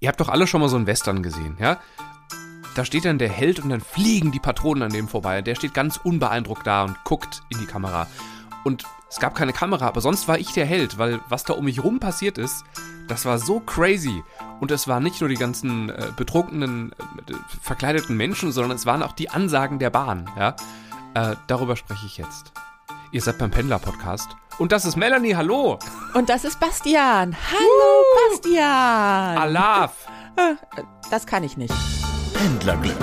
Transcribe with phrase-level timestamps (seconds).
[0.00, 1.78] Ihr habt doch alle schon mal so einen Western gesehen, ja?
[2.74, 5.42] Da steht dann der Held und dann fliegen die Patronen an dem vorbei.
[5.42, 8.06] Der steht ganz unbeeindruckt da und guckt in die Kamera.
[8.62, 11.64] Und es gab keine Kamera, aber sonst war ich der Held, weil was da um
[11.64, 12.64] mich rum passiert ist,
[13.08, 14.22] das war so crazy.
[14.60, 19.02] Und es waren nicht nur die ganzen äh, betrunkenen, äh, verkleideten Menschen, sondern es waren
[19.02, 20.54] auch die Ansagen der Bahn, ja?
[21.14, 22.52] Äh, darüber spreche ich jetzt.
[23.10, 24.28] Ihr seid beim Pendler-Podcast.
[24.58, 25.78] Und das ist Melanie, hallo!
[26.14, 27.36] Und das ist Bastian.
[27.50, 29.38] Hallo, Bastian!
[29.38, 30.06] Alaf!
[30.36, 30.54] Äh,
[31.10, 31.72] Das kann ich nicht.
[32.34, 32.96] Pendlerglück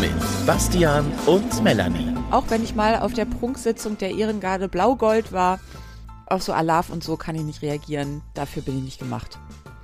[0.00, 0.12] mit
[0.46, 2.14] Bastian und Melanie.
[2.30, 5.60] Auch wenn ich mal auf der Prunksitzung der Ehrengarde Blau-Gold war,
[6.26, 8.22] auf so Alarv und so kann ich nicht reagieren.
[8.34, 9.38] Dafür bin ich nicht gemacht.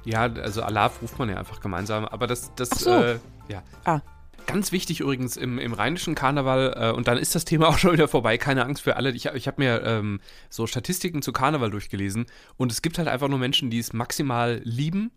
[0.05, 2.91] Ja, also Alaf ruft man ja einfach gemeinsam, aber das, das, Ach so.
[2.91, 3.19] äh,
[3.49, 3.63] ja.
[3.85, 4.01] Ah.
[4.47, 7.93] Ganz wichtig übrigens im, im rheinischen Karneval, äh, und dann ist das Thema auch schon
[7.93, 9.11] wieder vorbei, keine Angst für alle.
[9.11, 13.29] Ich, ich habe mir ähm, so Statistiken zu Karneval durchgelesen und es gibt halt einfach
[13.29, 15.11] nur Menschen, die es maximal lieben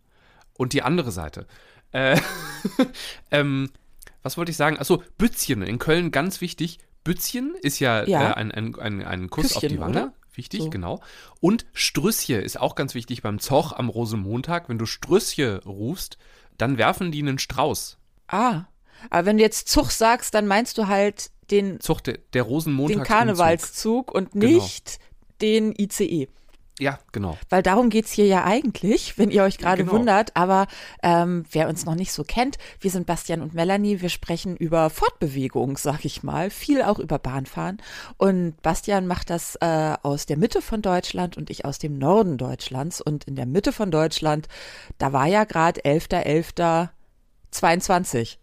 [0.54, 1.48] und die andere Seite.
[1.92, 2.20] Äh,
[3.32, 3.70] ähm,
[4.24, 4.78] was wollte ich sagen?
[4.78, 6.80] Achso, Bützchen in Köln, ganz wichtig.
[7.04, 8.32] Bützchen ist ja, Ja.
[8.32, 9.92] Äh, ein, ein, ein, ein Kuss auf Küsschen, die Wange.
[9.92, 10.14] oder?
[10.36, 10.70] Wichtig, So.
[10.70, 11.02] genau.
[11.42, 14.70] Und Strüssie ist auch ganz wichtig beim Zoch am Rosenmontag.
[14.70, 16.18] Wenn du Strüssie rufst,
[16.58, 17.98] dann werfen die einen Strauß.
[18.28, 18.64] Ah.
[19.10, 22.98] Aber wenn du jetzt Zug sagst, dann meinst du halt den, Zug, der, der Rosenmontag.
[22.98, 24.46] den Karnevalszug und Genau.
[24.46, 25.00] nicht
[25.42, 26.28] den ICE.
[26.82, 27.38] Ja, genau.
[27.50, 29.98] Weil darum geht's hier ja eigentlich, wenn ihr euch gerade Genau.
[29.98, 30.38] wundert.
[30.38, 30.66] Aber
[31.04, 34.00] ähm, wer uns noch nicht so kennt, wir sind Bastian und Melanie.
[34.00, 36.50] Wir sprechen über Fortbewegung, sag ich mal.
[36.50, 37.82] Viel auch über Bahnfahren.
[38.16, 42.38] Und Bastian macht das äh, aus der Mitte von Deutschland und ich aus dem Norden
[42.38, 43.02] Deutschlands.
[43.02, 44.48] Und in der Mitte von Deutschland,
[45.00, 45.82] da war ja gerade
[47.54, 48.38] 11.11.22.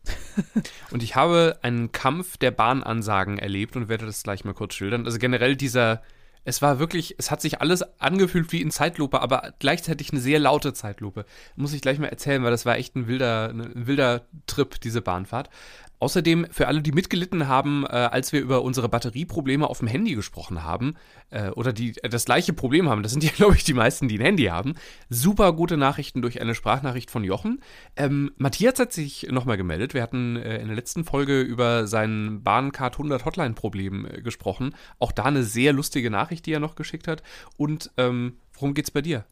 [0.90, 5.04] Und ich habe einen Kampf der Bahnansagen erlebt und werde das gleich mal kurz schildern.
[5.06, 6.02] Also generell dieser,
[6.44, 10.38] es war wirklich, es hat sich alles angefühlt wie in Zeitlupe, aber gleichzeitig eine sehr
[10.38, 11.24] laute Zeitlupe.
[11.56, 15.02] Muss ich gleich mal erzählen, weil das war echt ein wilder, ein wilder Trip, diese
[15.02, 15.50] Bahnfahrt.
[15.98, 20.14] Außerdem für alle, die mitgelitten haben, äh, als wir über unsere Batterieprobleme auf dem Handy
[20.14, 20.94] gesprochen haben,
[21.30, 24.08] äh, oder die äh, das gleiche Problem haben, das sind ja, glaube ich, die meisten,
[24.08, 24.74] die ein Handy haben,
[25.08, 27.60] super gute Nachrichten durch eine Sprachnachricht von Jochen.
[27.96, 29.94] Ähm, Matthias hat sich nochmal gemeldet.
[29.94, 34.74] Wir hatten äh, in der letzten Folge über sein Bahncard 100 Hotline-Problem äh, gesprochen.
[34.98, 37.22] Auch da eine sehr lustige Nachricht, die er noch geschickt hat.
[37.56, 39.24] Und ähm, worum geht's bei dir?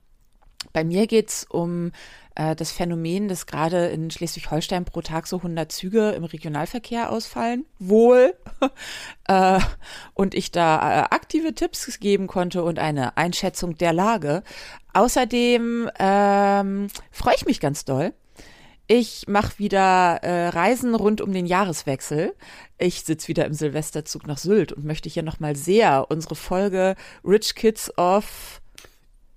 [0.72, 1.92] Bei mir geht's um
[2.34, 7.64] äh, das Phänomen, dass gerade in Schleswig-Holstein pro Tag so 100 Züge im Regionalverkehr ausfallen.
[7.78, 8.34] Wohl.
[9.28, 9.60] äh,
[10.14, 14.42] und ich da äh, aktive Tipps geben konnte und eine Einschätzung der Lage.
[14.92, 18.12] Außerdem ähm, freue ich mich ganz doll.
[18.86, 22.34] Ich mache wieder äh, Reisen rund um den Jahreswechsel.
[22.76, 26.94] Ich sitze wieder im Silvesterzug nach Sylt und möchte hier nochmal sehr unsere Folge
[27.24, 28.60] Rich Kids of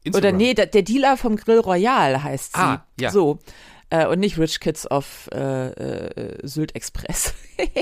[0.10, 0.38] oder Instagram.
[0.38, 2.62] nee, der, der Dealer vom Grill Royal heißt sie.
[2.62, 3.12] Ah, ja.
[3.12, 3.40] So.
[3.90, 7.34] Äh, und nicht Rich Kids of äh, äh, Sylt Express.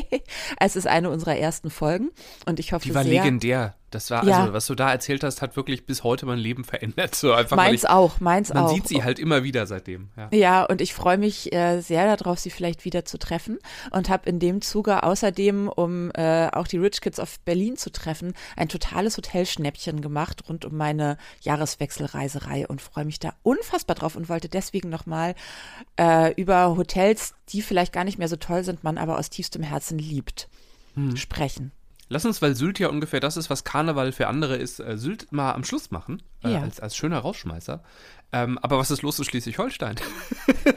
[0.59, 2.11] es ist eine unserer ersten Folgen
[2.45, 3.13] und ich hoffe Die war sehr.
[3.23, 3.75] legendär.
[3.95, 4.41] Das war, Ja.
[4.41, 7.15] also, was du da erzählt hast, hat wirklich bis heute mein Leben verändert.
[7.15, 8.69] So einfach, Meins ich, auch, meins Man auch.
[8.73, 10.09] sieht sie halt immer wieder seitdem.
[10.17, 10.27] Ja.
[10.31, 13.57] Ja, und ich freue mich äh, sehr darauf, sie vielleicht wieder zu treffen
[13.91, 17.89] und habe in dem Zuge außerdem, um äh, auch die Rich Kids of Berlin zu
[17.91, 24.15] treffen, ein totales Hotelschnäppchen gemacht rund um meine Jahreswechselreiserei und freue mich da unfassbar drauf
[24.15, 25.35] und wollte deswegen nochmal
[25.99, 29.63] äh, über Hotels, die vielleicht gar nicht mehr so toll sind, man aber aus tiefstem
[29.63, 30.49] Herzen liebt,
[30.95, 31.15] Hm.
[31.17, 31.71] sprechen.
[32.07, 35.31] Lass uns, weil Sylt ja ungefähr das ist, was Karneval für andere ist, äh, Sylt
[35.31, 36.21] mal am Schluss machen.
[36.43, 36.61] Äh, Ja.
[36.61, 37.83] als, als schöner Rausschmeißer.
[38.31, 39.95] Ähm, aber was ist los in Schleswig-Holstein?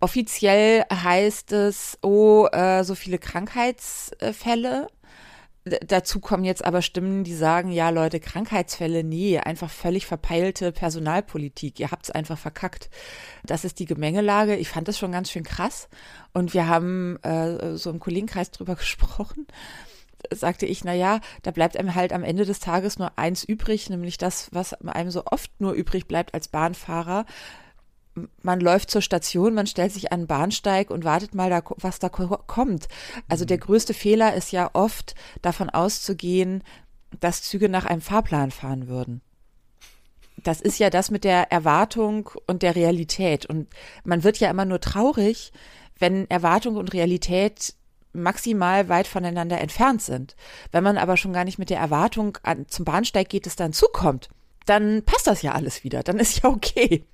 [0.00, 4.88] Offiziell heißt es, oh, äh, so viele Krankheitsfälle.
[5.66, 10.72] D dazu kommen jetzt aber Stimmen, die sagen, ja Leute, Krankheitsfälle, nee, einfach völlig verpeilte
[10.72, 11.80] Personalpolitik.
[11.80, 12.90] Ihr habt's einfach verkackt.
[13.44, 14.56] Das ist die Gemengelage.
[14.56, 15.88] Ich fand das schon ganz schön krass.
[16.34, 19.46] Und wir haben äh, so im Kollegenkreis drüber gesprochen.
[20.32, 23.90] Sagte ich, na ja, da bleibt einem halt am Ende des Tages nur eins übrig,
[23.90, 27.26] nämlich das, was einem so oft nur übrig bleibt als Bahnfahrer,
[28.42, 31.98] man läuft zur Station, man stellt sich an den Bahnsteig und wartet mal, da, was
[31.98, 32.86] da ko- kommt.
[33.28, 36.62] Also der größte Fehler ist ja oft davon auszugehen,
[37.20, 39.20] dass Züge nach einem Fahrplan fahren würden.
[40.36, 43.46] Das ist ja das mit der Erwartung und der Realität.
[43.46, 43.68] Und
[44.04, 45.52] man wird ja immer nur traurig,
[45.98, 47.74] wenn Erwartung und Realität
[48.14, 50.36] maximal weit voneinander entfernt sind.
[50.72, 53.72] Wenn man aber schon gar nicht mit der Erwartung an, zum Bahnsteig geht, es dann
[53.72, 54.28] zukommt,
[54.66, 56.02] dann passt das ja alles wieder.
[56.02, 57.04] Dann ist ja okay.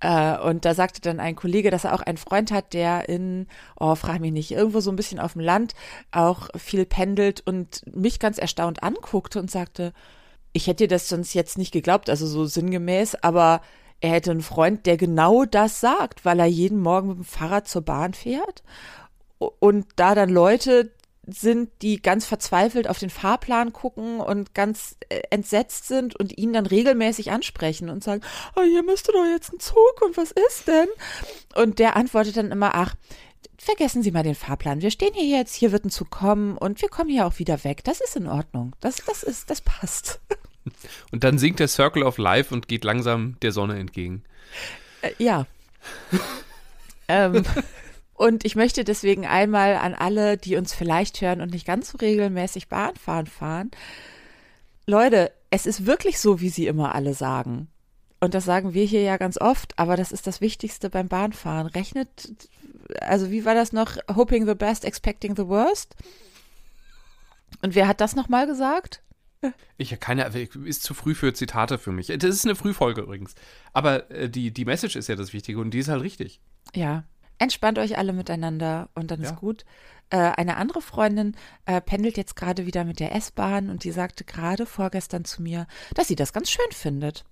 [0.00, 3.48] Äh, und da sagte dann ein Kollege, dass er auch einen Freund hat, der in,
[3.78, 5.74] oh, frag mich nicht, irgendwo so ein bisschen auf dem Land
[6.12, 9.92] auch viel pendelt und mich ganz erstaunt anguckte und sagte,
[10.52, 13.60] ich hätte dir das sonst jetzt nicht geglaubt, also so sinngemäß, aber
[14.00, 17.66] er hätte einen Freund, der genau das sagt, weil er jeden Morgen mit dem Fahrrad
[17.66, 18.62] zur Bahn fährt
[19.38, 20.90] und da dann Leute
[21.26, 26.52] sind, die ganz verzweifelt auf den Fahrplan gucken und ganz äh, entsetzt sind und ihn
[26.52, 28.22] dann regelmäßig ansprechen und sagen,
[28.56, 30.88] oh, hier müsste doch jetzt ein Zug und was ist denn?
[31.54, 32.94] Und der antwortet dann immer, ach,
[33.56, 34.82] vergessen Sie mal den Fahrplan.
[34.82, 37.64] Wir stehen hier jetzt, hier wird ein Zug kommen und wir kommen hier auch wieder
[37.64, 37.82] weg.
[37.84, 38.74] Das ist in Ordnung.
[38.80, 40.20] Das, das ist, das passt.
[41.10, 44.22] Und dann sinkt der Circle of Life und geht langsam der Sonne entgegen.
[45.02, 45.46] Äh, ja.
[47.08, 47.44] ähm,
[48.14, 51.98] und ich möchte deswegen einmal an alle, die uns vielleicht hören und nicht ganz so
[51.98, 53.70] regelmäßig Bahnfahren fahren.
[54.86, 57.68] Leute, es ist wirklich so, wie sie immer alle sagen.
[58.20, 61.66] Und das sagen wir hier ja ganz oft, aber das ist das Wichtigste beim Bahnfahren.
[61.66, 62.08] Rechnet,
[63.00, 63.96] also wie war das noch?
[64.14, 65.94] Hoping the best, expecting the worst.
[67.62, 69.02] Und wer hat das nochmal gesagt?
[69.76, 70.24] Ich habe keine,
[70.64, 72.06] ist zu früh für Zitate für mich.
[72.06, 73.34] Das ist eine Frühfolge übrigens.
[73.72, 76.40] Aber äh, die, die Message ist ja das Wichtige und die ist halt richtig.
[76.74, 77.04] Ja,
[77.38, 79.30] Entspannt euch alle miteinander und dann ja.
[79.30, 79.64] ist gut.
[80.10, 81.36] Äh, eine andere Freundin
[81.66, 85.66] äh, pendelt jetzt gerade wieder mit der S-Bahn und die sagte gerade vorgestern zu mir,
[85.94, 87.24] dass sie das ganz schön findet.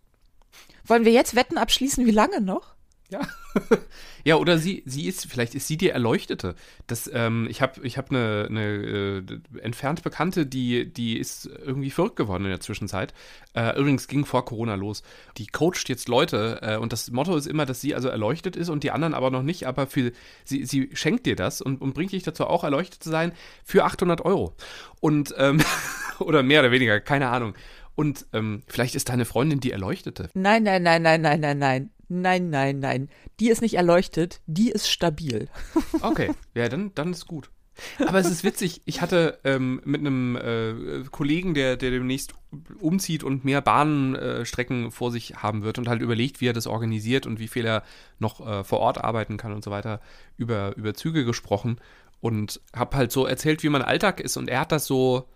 [0.85, 2.75] Wollen wir jetzt Wetten abschließen, wie lange noch?
[3.13, 3.21] Ja.
[4.25, 6.55] ja, oder sie, sie ist, vielleicht ist sie die Erleuchtete.
[6.87, 11.91] Das, ähm, ich habe ich hab eine, eine äh, entfernt Bekannte, die, die ist irgendwie
[11.91, 13.13] verrückt geworden in der Zwischenzeit.
[13.53, 15.03] Äh, übrigens ging vor Corona los.
[15.37, 18.71] Die coacht jetzt Leute äh, und das Motto ist immer, dass sie also erleuchtet ist
[18.71, 20.13] und die anderen aber noch nicht, aber für,
[20.45, 23.33] sie, sie schenkt dir das und, und bringt dich dazu auch erleuchtet zu sein
[23.63, 24.57] für 800 Euro.
[25.01, 25.63] Und, ähm,
[26.19, 27.55] oder mehr oder weniger, keine Ahnung.
[27.95, 30.31] Und ähm, vielleicht ist deine Freundin die Erleuchtete.
[30.33, 31.91] Nein, nein, nein, nein, nein, nein, nein.
[32.15, 33.09] Nein, nein, nein.
[33.41, 35.49] Die ist nicht erleuchtet, die ist stabil.
[36.03, 37.51] Okay, ja, dann, dann ist gut.
[37.99, 42.35] Aber es ist witzig, ich hatte ähm, mit einem äh, Kollegen, der, der demnächst
[42.79, 46.67] umzieht und mehr Bahnstrecken äh, vor sich haben wird und halt überlegt, wie er das
[46.67, 47.83] organisiert und wie viel er
[48.19, 50.01] noch äh, vor Ort arbeiten kann und so weiter,
[50.37, 51.81] über, über Züge gesprochen
[52.21, 55.29] und habe halt so erzählt, wie mein Alltag ist und er hat das so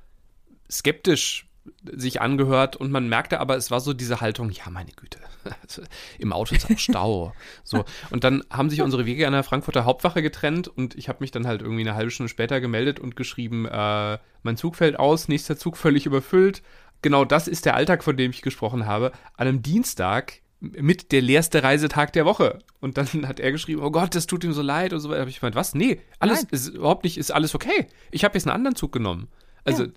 [0.70, 1.45] skeptisch
[1.84, 5.18] sich angehört und man merkte aber, es war so diese Haltung, ja, meine Güte,
[6.18, 7.32] im Auto ist auch Stau.
[7.64, 7.84] so.
[8.10, 11.30] Und dann haben sich unsere Wege an der Frankfurter Hauptwache getrennt und ich habe mich
[11.30, 15.28] dann halt irgendwie eine halbe Stunde später gemeldet und geschrieben, äh, mein Zug fällt aus,
[15.28, 16.62] nächster Zug völlig überfüllt.
[17.02, 19.12] Genau das ist der Alltag, von dem ich gesprochen habe.
[19.36, 22.60] An einem Dienstag mit der leerste Reisetag der Woche.
[22.80, 25.20] Und dann hat er geschrieben, oh Gott, das tut ihm so leid und so weiter.
[25.20, 25.74] habe ich gemeint, was?
[25.74, 26.48] Nee, alles Nein.
[26.52, 27.86] ist überhaupt nicht, ist alles okay.
[28.10, 29.28] Ich habe jetzt einen anderen Zug genommen.
[29.64, 29.90] Also ja.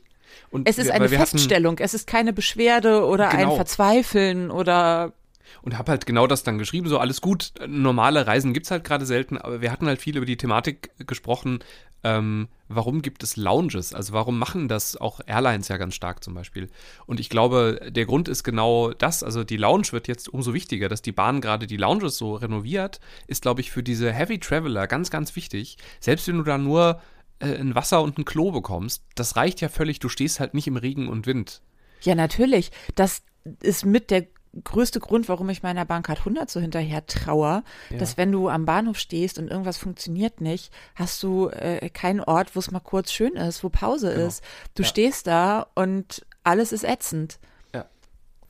[0.51, 3.51] Und es ist wir, eine Feststellung, hatten, es ist keine Beschwerde oder genau.
[3.51, 5.13] ein Verzweifeln oder
[5.61, 8.83] und habe halt genau das dann geschrieben, so alles gut, normale Reisen gibt es halt
[8.83, 11.59] gerade selten, aber wir hatten halt viel über die Thematik gesprochen,
[12.03, 16.33] ähm, warum gibt es Lounges, also warum machen das auch Airlines ja ganz stark zum
[16.33, 16.69] Beispiel.
[17.05, 20.87] Und ich glaube, der Grund ist genau das, also die Lounge wird jetzt umso wichtiger,
[20.87, 24.87] dass die Bahn gerade die Lounges so renoviert, ist glaube ich für diese Heavy Traveler
[24.87, 27.01] ganz, ganz wichtig, selbst wenn du da nur
[27.39, 29.99] äh, ein Wasser und ein Klo bekommst, das reicht ja völlig.
[29.99, 31.61] Du stehst halt nicht im Regen und Wind.
[32.01, 32.71] Ja, natürlich.
[32.95, 33.23] Das
[33.61, 34.27] ist mit der
[34.63, 37.97] größte Grund, warum ich meiner Bahncard 100 so hinterher trauer, ja.
[37.97, 42.55] dass wenn du am Bahnhof stehst und irgendwas funktioniert nicht, hast du äh, keinen Ort,
[42.55, 44.27] wo es mal kurz schön ist, wo Pause genau.
[44.27, 44.43] ist.
[44.75, 44.89] Du ja.
[44.89, 47.39] stehst da und alles ist ätzend.
[47.73, 47.85] Ja.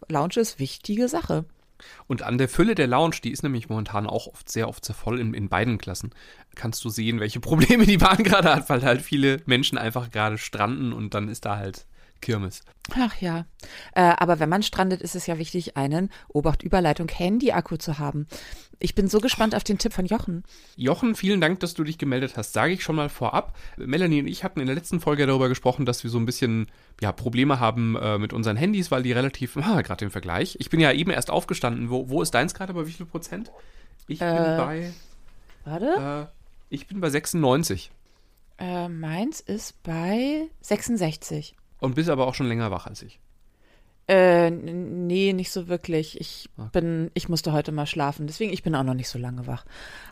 [0.07, 1.45] Lounge ist wichtige Sache.
[2.07, 4.95] Und an der Fülle der Lounge, die ist nämlich momentan auch oft sehr oft sehr
[4.95, 6.11] voll in, in beiden Klassen,
[6.55, 10.37] kannst du sehen, welche Probleme die Bahn gerade hat, weil halt viele Menschen einfach gerade
[10.37, 11.85] stranden und dann ist da halt
[12.21, 12.61] Kirmes.
[12.95, 13.45] Ach ja.
[13.93, 18.27] Äh, aber wenn man strandet, ist es ja wichtig, einen Obacht-Überleitung-Handy-Akku zu haben.
[18.81, 20.43] Ich bin so gespannt auf den Tipp von Jochen.
[20.77, 22.53] Jochen, vielen Dank, dass du dich gemeldet hast.
[22.53, 23.55] Sage ich schon mal vorab.
[23.77, 26.67] Melanie und ich hatten in der letzten Folge darüber gesprochen, dass wir so ein bisschen
[27.01, 30.55] ja, Probleme haben äh, mit unseren Handys, weil die relativ, ah, gerade im Vergleich.
[30.59, 31.89] Ich bin ja eben erst aufgestanden.
[31.89, 32.73] Wo, wo ist deins gerade?
[32.73, 33.51] Bei wie viel Prozent?
[34.07, 34.93] Ich äh, bin bei.
[35.65, 36.29] Warte.
[36.29, 37.91] Äh, ich bin bei 96.
[38.59, 41.55] Äh, meins ist bei 66.
[41.79, 43.19] Und bist aber auch schon länger wach als ich.
[44.07, 46.19] Äh, nee, nicht so wirklich.
[46.19, 46.69] Ich okay.
[46.73, 49.65] bin, ich musste heute mal schlafen, deswegen ich bin auch noch nicht so lange wach.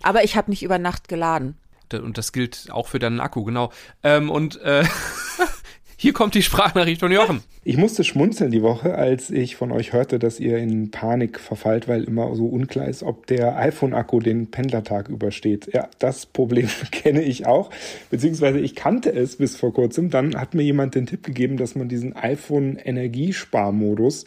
[0.04, 1.58] Aber ich habe nicht über Nacht geladen.
[1.92, 3.72] Und das gilt auch für deinen Akku, genau.
[4.04, 4.84] Ähm, und äh,
[6.00, 7.42] Hier kommt die Sprachnachricht von Jochen.
[7.63, 11.88] Ich musste schmunzeln die Woche, als ich von euch hörte, dass ihr in Panik verfallt,
[11.88, 15.74] weil immer so unklar ist, ob der iPhone-Akku den Pendlertag übersteht.
[15.74, 17.72] Ja, das Problem kenne ich auch,
[18.12, 20.12] beziehungsweise ich kannte es bis vor kurzem.
[20.12, 24.25] Dann hat mir jemand den Tipp gegeben, dass man diesen iPhone-Energiesparmodus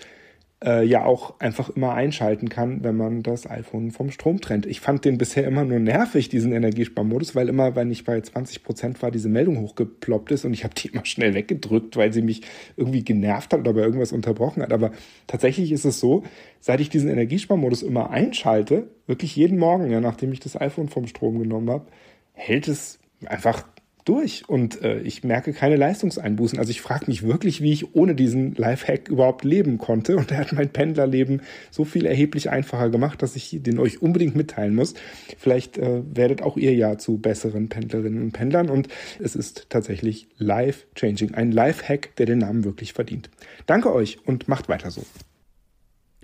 [0.64, 4.66] äh, ja auch einfach immer einschalten kann, wenn man das iPhone vom Strom trennt.
[4.66, 8.62] Ich fand den bisher immer nur nervig, diesen Energiesparmodus, weil immer, wenn ich bei 20
[8.62, 12.22] Prozent war, diese Meldung hochgeploppt ist und ich habe die immer schnell weggedrückt, weil sie
[12.22, 12.42] mich
[12.76, 14.72] irgendwie genervt hat oder bei irgendwas unterbrochen hat.
[14.72, 14.92] Aber
[15.26, 16.24] tatsächlich ist es so,
[16.60, 21.06] seit ich diesen Energiesparmodus immer einschalte, wirklich jeden Morgen, ja, nachdem ich das iPhone vom
[21.06, 21.86] Strom genommen habe,
[22.32, 23.64] hält es einfach
[24.04, 26.59] durch und äh, ich merke keine Leistungseinbußen.
[26.59, 30.16] Also ich frage mich wirklich, wie ich ohne diesen Lifehack überhaupt leben konnte.
[30.16, 34.37] Und er hat mein Pendlerleben so viel erheblich einfacher gemacht, dass ich den euch unbedingt
[34.37, 34.95] mitteilen muss.
[35.38, 38.88] Vielleicht äh, werdet auch ihr ja zu besseren Pendlerinnen und Pendlern und
[39.19, 41.35] es ist tatsächlich life-changing.
[41.35, 43.30] Ein Lifehack, der den Namen wirklich verdient.
[43.66, 45.02] Danke euch und macht weiter so.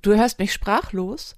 [0.02, 1.37] Du hörst mich sprachlos.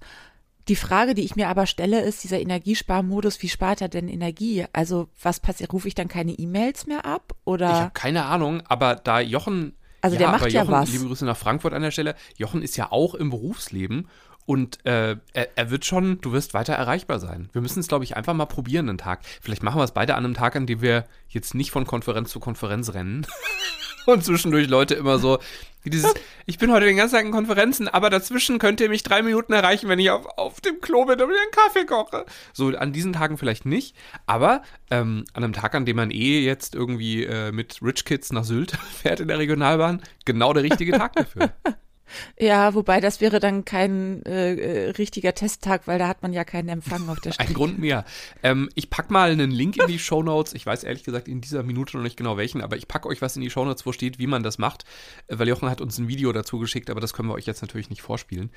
[0.69, 4.65] Die Frage, die ich mir aber stelle, ist dieser Energiesparmodus, wie spart er denn Energie?
[4.71, 7.69] Also was passiert, rufe ich dann keine E-Mails mehr ab oder?
[7.69, 10.91] Ich habe keine Ahnung, aber da Jochen also ja, der macht Jochen, ja was.
[10.91, 12.15] Liebe Grüße nach Frankfurt an der Stelle.
[12.37, 14.07] Jochen ist ja auch im Berufsleben
[14.45, 17.49] und äh, er, er, wird schon, du wirst weiter erreichbar sein.
[17.51, 19.21] Wir müssen es, glaube ich, einfach mal probieren einen Tag.
[19.41, 22.29] Vielleicht machen wir es beide an einem Tag, an dem wir jetzt nicht von Konferenz
[22.29, 23.27] zu Konferenz rennen.
[24.05, 25.39] und zwischendurch Leute immer so,
[25.85, 26.13] dieses,
[26.45, 29.53] ich bin heute den ganzen Tag in Konferenzen, aber dazwischen könnt ihr mich drei Minuten
[29.53, 32.25] erreichen, wenn ich auf, auf dem Klo bin und mir einen Kaffee koche.
[32.53, 33.95] So, an diesen Tagen vielleicht nicht,
[34.25, 38.31] aber ähm, an einem Tag, an dem man eh jetzt irgendwie äh, mit Rich Kids
[38.31, 38.71] nach Sylt
[39.01, 41.51] fährt in der Regionalbahn, genau der richtige Tag dafür.
[42.37, 46.43] Ja, wobei das wäre dann kein äh, äh, richtiger Testtag, weil da hat man ja
[46.43, 47.49] keinen Empfang auf der Strecke.
[47.49, 48.05] Ein Grund mehr.
[48.43, 50.53] Ähm, ich pack mal einen Link in die Show Notes.
[50.53, 53.21] Ich weiß ehrlich gesagt in dieser Minute noch nicht genau welchen, aber ich packe euch
[53.21, 54.85] was in die Show Notes, wo steht, wie man das macht,
[55.27, 57.61] äh, weil Jochen hat uns ein Video dazu geschickt, aber das können wir euch jetzt
[57.61, 58.51] natürlich nicht vorspielen.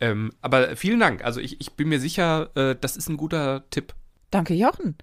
[0.00, 1.24] Ähm, aber vielen Dank.
[1.24, 3.94] Also ich, ich bin mir sicher, äh, das ist ein guter Tipp.
[4.30, 4.96] Danke, Jochen.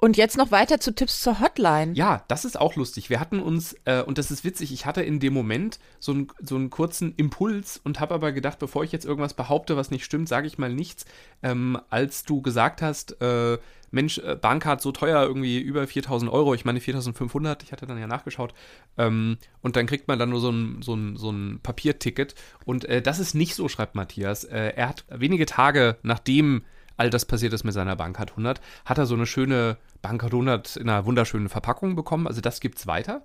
[0.00, 1.92] Und jetzt noch weiter zu Tipps zur Hotline.
[1.92, 3.10] Ja, das ist auch lustig.
[3.10, 6.28] Wir hatten uns, äh, und das ist witzig, ich hatte in dem Moment so, ein,
[6.40, 10.06] so einen kurzen Impuls und habe aber gedacht, bevor ich jetzt irgendwas behaupte, was nicht
[10.06, 11.04] stimmt, sage ich mal nichts.
[11.42, 13.58] Ähm, als du gesagt hast, äh,
[13.90, 17.98] Mensch, äh, Bahncard so teuer, irgendwie über 4000 Euro, ich meine 4500, ich hatte dann
[17.98, 18.54] ja nachgeschaut,
[18.96, 22.34] ähm, und dann kriegt man dann nur so ein, so ein, so ein Papierticket.
[22.64, 24.44] Und äh, das ist nicht so, schreibt Matthias.
[24.44, 26.62] Äh, er hat wenige Tage nachdem
[27.00, 30.76] all das passiert ist mit seiner Bankcard 100, hat er so eine schöne Bankcard 100
[30.76, 32.26] in einer wunderschönen Verpackung bekommen.
[32.26, 33.22] Also das gibt's weiter.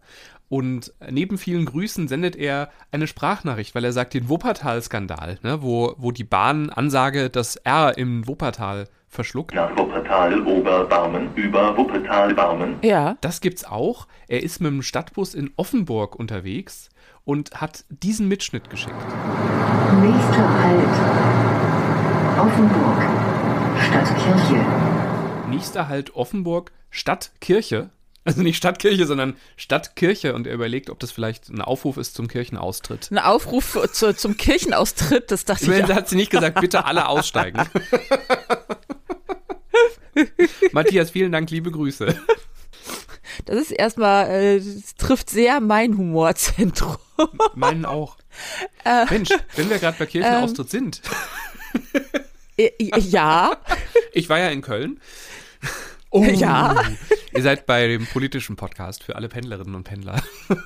[0.50, 5.96] Und neben vielen Grüßen sendet er eine Sprachnachricht, weil er sagt, den Wuppertal-Skandal, ne, wo,
[5.98, 9.56] wo die Bahn Ansage das R im Wuppertal verschluckt.
[9.56, 12.76] Nach Wuppertal, Oberbarmen, über Wuppertal, Barmen.
[12.84, 13.18] Ja.
[13.22, 14.08] Das gibt's auch.
[14.28, 16.90] Er ist mit dem Stadtbus in Offenburg unterwegs
[17.24, 18.96] und hat diesen Mitschnitt geschickt.
[20.02, 20.86] Nächster Halt.
[22.40, 23.02] Offenburg.
[23.82, 24.95] Stadtkirche.
[25.50, 27.90] Nächster Halt Offenburg, Stadtkirche.
[28.24, 30.34] Also nicht Stadtkirche, sondern Stadtkirche.
[30.34, 33.12] Und er überlegt, ob das vielleicht ein Aufruf ist zum Kirchenaustritt.
[33.12, 35.84] Ein Aufruf zu, zum Kirchenaustritt, das dachte ich.
[35.84, 35.90] auch.
[35.90, 37.62] hat sie nicht gesagt, bitte alle aussteigen.
[40.72, 42.18] Matthias, vielen Dank, liebe Grüße.
[43.46, 46.98] Das ist erstmal, äh, das trifft sehr mein Humorzentrum.
[47.54, 48.18] Meinen auch.
[49.10, 51.02] Mensch, wenn wir gerade bei Kirchenaustritt sind.
[52.58, 53.58] Äh, ja,
[54.16, 55.00] Ich war ja in Köln.
[56.10, 56.82] Oh, Ja.
[57.34, 60.24] Ihr seid bei dem politischen Podcast für alle Pendlerinnen und Pendler.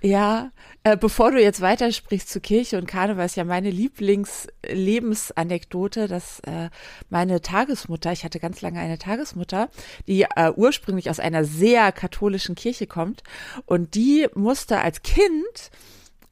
[0.00, 0.50] ja.
[0.82, 6.70] Äh, bevor du jetzt weitersprichst zu Kirche und Karneval, ist ja meine Lieblingslebensanekdote, dass äh,
[7.10, 9.68] meine Tagesmutter, ich hatte ganz lange eine Tagesmutter,
[10.06, 13.24] die äh, ursprünglich aus einer sehr katholischen Kirche kommt
[13.66, 15.70] und die musste als Kind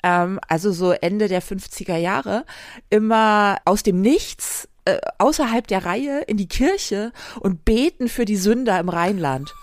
[0.03, 2.45] ähm, also so Ende der 50er Jahre,
[2.91, 8.37] immer aus dem Nichts äh, außerhalb der Reihe in die Kirche und beten für die
[8.37, 9.55] Sünder im Rheinland.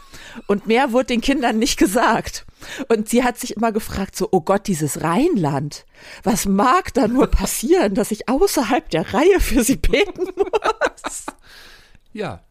[0.47, 2.45] Und mehr wurde den Kindern nicht gesagt.
[2.87, 5.85] Und sie hat sich immer gefragt, so, oh Gott, dieses Rheinland,
[6.23, 11.25] was mag da nur passieren, dass ich außerhalb der Reihe für sie beten muss?
[12.13, 12.41] Ja,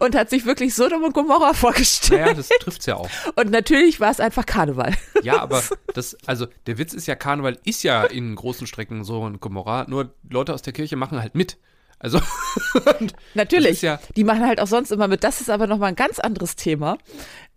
[0.00, 2.20] Und hat sich wirklich Sodom und Gomorra vorgestellt.
[2.22, 3.08] naja, das trifft's ja auch.
[3.36, 4.94] Und natürlich war es einfach Karneval.
[5.22, 5.62] Ja, aber
[5.94, 9.84] das, also der Witz ist ja, Karneval ist ja in großen Strecken so ein Gomorra,
[9.88, 11.56] nur Leute aus der Kirche machen halt mit.
[12.00, 12.18] Also,
[12.98, 13.82] und Natürlich.
[13.82, 15.22] Ja- die machen halt auch sonst immer mit.
[15.22, 16.96] Das ist aber nochmal ein ganz anderes Thema.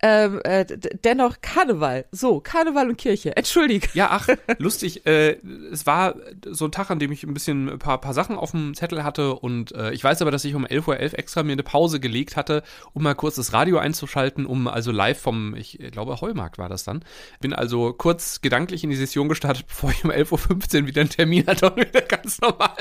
[0.02, 0.66] Ähm, äh,
[1.02, 2.04] dennoch Karneval.
[2.12, 3.34] So, Karneval und Kirche.
[3.36, 3.88] Entschuldige.
[3.94, 5.38] ja, ach, lustig, äh,
[5.72, 6.16] es war
[6.50, 9.02] so ein Tag, an dem ich ein bisschen ein paar, paar Sachen auf dem Zettel
[9.02, 12.00] hatte und äh, ich weiß aber, dass ich um 11.11 Uhr extra mir eine Pause
[12.00, 16.58] gelegt hatte, um mal kurz das Radio einzuschalten, um also live vom, ich glaube, Heumarkt
[16.58, 17.02] war das dann.
[17.40, 21.10] Bin also kurz gedanklich in die Session gestartet, bevor ich um 11.15 Uhr wieder einen
[21.10, 22.76] Termin hatte und wieder ganz normal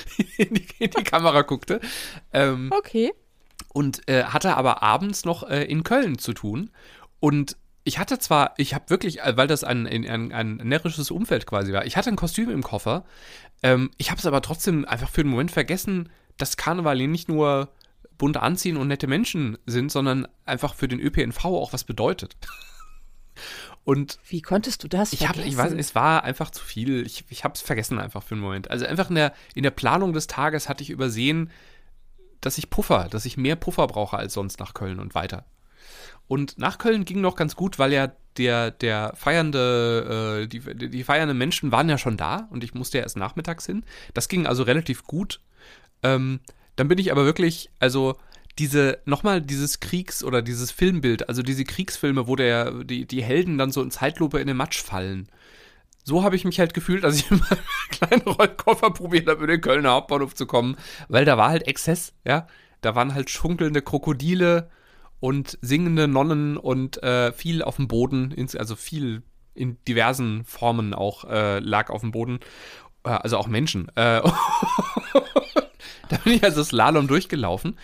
[0.38, 1.80] in die, in die Kamera guckte.
[2.32, 3.12] Ähm, Okay.
[3.72, 6.70] und äh, hatte aber abends noch äh, in Köln zu tun.
[7.20, 11.46] Und ich hatte zwar, ich habe wirklich, äh, weil das ein, ein, ein närrisches Umfeld
[11.46, 13.04] quasi war, ich hatte ein Kostüm im Koffer.
[13.62, 17.70] Ähm, ich habe es aber trotzdem einfach für den Moment vergessen, dass Karneval nicht nur
[18.18, 22.36] bunt anziehen und nette Menschen sind, sondern einfach für den ÖPNV auch was bedeutet.
[23.84, 27.04] Und Wie konntest du das ich habe, ich weiß, es war einfach zu viel.
[27.04, 28.70] Ich, ich habe es vergessen einfach für einen Moment.
[28.70, 31.50] Also einfach in der, in der Planung des Tages hatte ich übersehen,
[32.40, 35.44] dass ich Puffer, dass ich mehr Puffer brauche als sonst nach Köln und weiter.
[36.28, 41.04] Und nach Köln ging noch ganz gut, weil ja der, der feiernde, äh, die, die
[41.04, 43.84] feiernden Menschen waren ja schon da und ich musste ja erst nachmittags hin.
[44.14, 45.40] Das ging also relativ gut.
[46.02, 46.40] Ähm,
[46.76, 48.16] dann bin ich aber wirklich, also
[48.58, 53.58] diese, nochmal dieses Kriegs- oder dieses Filmbild, also diese Kriegsfilme, wo der, die, die Helden
[53.58, 55.28] dann so in Zeitlupe in den Matsch fallen.
[56.04, 57.42] So habe ich mich halt gefühlt, als ich meinem
[57.90, 60.76] kleinen Rollkoffer probiert habe, in den Kölner Hauptbahnhof zu kommen,
[61.08, 62.46] weil da war halt Exzess, ja.
[62.80, 64.68] Da waren halt schunkelnde Krokodile
[65.20, 69.22] und singende Nonnen und äh, viel auf dem Boden, also viel
[69.54, 72.40] in diversen Formen auch äh, lag auf dem Boden,
[73.04, 73.88] äh, also auch Menschen.
[73.90, 74.20] Äh,
[76.08, 77.78] da bin ich also Slalom durchgelaufen,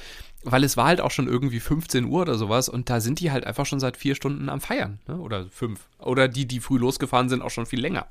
[0.44, 3.30] weil es war halt auch schon irgendwie 15 Uhr oder sowas und da sind die
[3.30, 5.18] halt einfach schon seit vier Stunden am Feiern, ne?
[5.18, 5.88] oder fünf.
[5.98, 8.06] Oder die, die früh losgefahren sind, auch schon viel länger.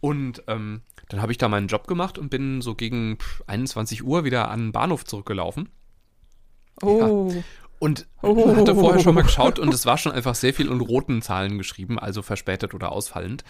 [0.00, 4.04] Und ähm, dann habe ich da meinen Job gemacht und bin so gegen pff, 21
[4.04, 5.68] Uhr wieder an den Bahnhof zurückgelaufen.
[6.82, 7.32] Oh.
[7.78, 8.56] Und Oh.
[8.56, 11.58] hatte vorher schon mal geschaut und es war schon einfach sehr viel in roten Zahlen
[11.58, 13.44] geschrieben, also verspätet oder ausfallend.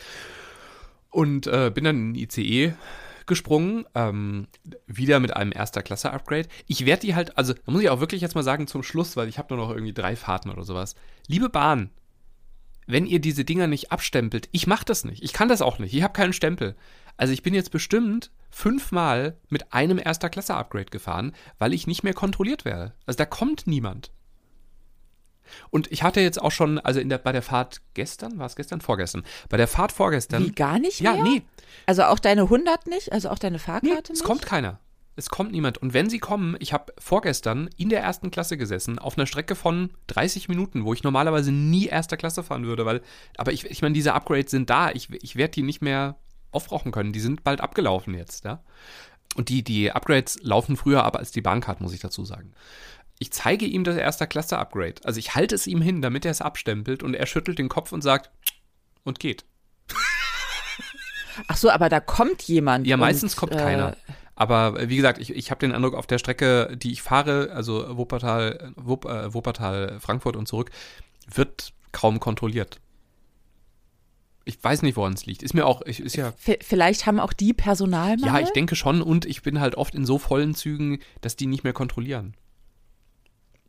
[1.11, 2.75] Und äh, bin dann in den ICE
[3.27, 4.49] gesprungen, ähm,
[4.87, 6.49] wieder mit einem erster Klasse Upgrade.
[6.67, 9.17] Ich werde die halt, also da muss ich auch wirklich jetzt mal sagen zum Schluss,
[9.17, 10.95] weil ich habe nur noch irgendwie drei Fahrten oder sowas.
[11.27, 11.91] Liebe Bahn,
[12.87, 15.23] wenn ihr diese Dinger nicht abstempelt, ich mache das nicht.
[15.23, 15.93] Ich kann das auch nicht.
[15.93, 16.77] Ich habe keinen Stempel.
[17.17, 22.05] Also ich bin jetzt bestimmt fünfmal mit einem erster Klasse Upgrade gefahren, weil ich nicht
[22.05, 22.95] mehr kontrolliert werde.
[23.07, 24.13] Also da kommt niemand.
[25.71, 28.57] Und ich hatte jetzt auch schon, also in der, bei der Fahrt gestern, war es
[28.57, 28.81] gestern?
[28.81, 29.25] Vorgestern.
[29.49, 30.45] Bei der Fahrt vorgestern.
[30.45, 31.23] Wie gar nicht Ja, mehr?
[31.25, 31.43] nee.
[31.87, 33.13] Also auch deine 100 nicht?
[33.13, 34.25] Also auch deine Nee, Fahrkarte es nicht?
[34.25, 34.81] kommt keiner.
[35.19, 35.79] Es kommt niemand.
[35.79, 39.55] Und wenn sie kommen, ich habe vorgestern in der ersten Klasse gesessen, auf einer Strecke
[39.55, 43.01] von 30 Minuten, wo ich normalerweise nie erster Klasse fahren würde, weil,
[43.39, 44.91] aber ich, ich meine, diese Upgrades sind da.
[44.91, 46.17] Ich, ich werde die nicht mehr
[46.53, 47.13] aufbrauchen können.
[47.15, 48.63] Die sind bald abgelaufen jetzt, ja.
[49.37, 52.53] Und die, die Upgrades laufen früher ab als die Bahncard, muss ich dazu sagen.
[53.19, 54.97] Ich zeige ihm das erster Klasse Upgrade.
[55.05, 57.93] Also ich halte es ihm hin, damit er es abstempelt und er schüttelt den Kopf
[57.93, 58.31] und sagt
[59.05, 59.45] und geht.
[61.49, 62.87] Ach so, aber da kommt jemand.
[62.87, 63.97] Ja, meistens und, kommt äh, keiner.
[64.35, 67.51] Aber äh, wie gesagt, ich, ich habe den Eindruck, auf der Strecke, die ich fahre,
[67.53, 70.71] also Wuppertal, Wupp, äh, Wuppertal, Frankfurt und zurück,
[71.33, 72.81] wird kaum kontrolliert.
[74.45, 75.43] Ich weiß nicht, woran es liegt.
[75.43, 78.27] Ist mir auch, ich, ist ja, v- Vielleicht haben auch die Personalmangel?
[78.27, 81.47] ja, ich denke schon und ich bin halt oft in so vollen Zügen, dass die
[81.47, 82.35] nicht mehr kontrollieren.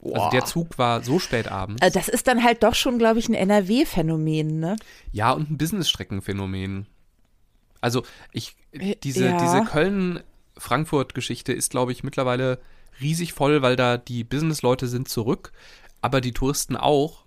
[0.04, 1.82] Also der Zug war so spät abends.
[1.82, 4.76] Äh, Das ist dann halt doch schon, glaube ich, ein NRW-Phänomen, ne?
[5.12, 6.88] Ja, und ein Business-Streckenphänomen.
[7.82, 9.38] Also ich, Äh, diese, ja.
[9.38, 12.60] diese Köln-Frankfurt-Geschichte ist, glaube ich, mittlerweile
[13.02, 15.52] riesig voll, weil da die Business-Leute sind zurück,
[16.02, 17.26] aber die Touristen auch.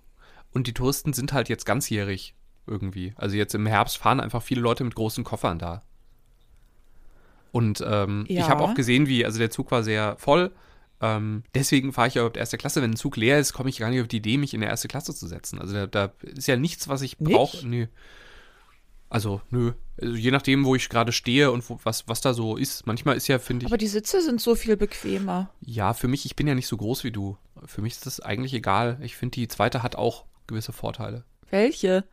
[0.53, 2.35] Und die Touristen sind halt jetzt ganzjährig
[2.67, 3.13] irgendwie.
[3.15, 5.81] Also jetzt im Herbst fahren einfach viele Leute mit großen Koffern da.
[7.51, 8.41] Und ähm, Ja.
[8.43, 10.51] ich habe auch gesehen, wie, also der Zug war sehr voll.
[11.01, 12.81] Ähm, deswegen fahre ich ja überhaupt erste Klasse.
[12.81, 14.69] Wenn ein Zug leer ist, komme ich gar nicht auf die Idee, mich in der
[14.69, 15.59] erste Klasse zu setzen.
[15.59, 17.65] Also da, da ist ja nichts, was ich brauche.
[17.67, 17.87] Nö.
[19.09, 19.73] Also, nö.
[19.99, 22.87] Also, je nachdem, wo ich gerade stehe und wo, was, was da so ist.
[22.87, 25.49] Manchmal ist ja, finde ich, Aber die Sitze sind so viel bequemer.
[25.59, 27.37] ja, für mich, ich bin ja nicht so groß wie du.
[27.65, 28.97] Für mich ist das eigentlich egal.
[29.01, 31.25] Ich finde, die zweite hat auch gewisse Vorteile.
[31.49, 32.05] Welche?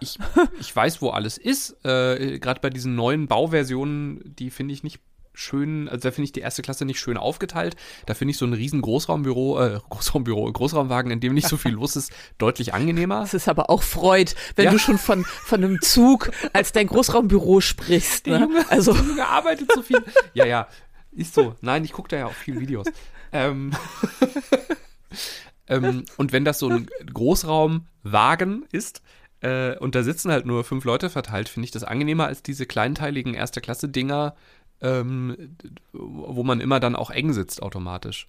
[0.00, 0.18] Ich,
[0.60, 1.84] ich weiß, wo alles ist.
[1.84, 5.00] Äh, Gerade bei diesen neuen Bauversionen, die finde ich nicht
[5.34, 7.76] schön, also da finde ich die erste Klasse nicht schön aufgeteilt.
[8.06, 11.72] Da finde ich so ein riesen Großraumbüro, äh, Großraumbüro, Großraumwagen, in dem nicht so viel
[11.72, 13.20] los ist, deutlich angenehmer.
[13.20, 14.70] Das ist aber auch Freud, wenn Ja.
[14.70, 18.26] du schon von, von einem Zug als dein Großraumbüro sprichst.
[18.28, 18.40] Ne?
[18.40, 20.02] Junge, Also, der Junge arbeitet so viel.
[20.34, 20.68] ja, ja,
[21.12, 21.56] ist so.
[21.60, 22.86] Nein, ich gucke da ja auch viele Videos.
[23.32, 23.72] Ähm,
[25.66, 29.02] ähm, und wenn das so ein Großraumwagen ist
[29.40, 32.66] äh, und da sitzen halt nur fünf Leute verteilt, finde ich das angenehmer als diese
[32.66, 34.34] kleinteiligen Erste-Klasse-Dinger,
[34.80, 35.56] ähm,
[35.92, 38.28] wo man immer dann auch eng sitzt automatisch.